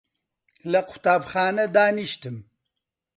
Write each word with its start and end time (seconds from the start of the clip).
لە 0.71 0.81
قوتابخانە 0.89 1.65
دانیشتم 1.75 2.37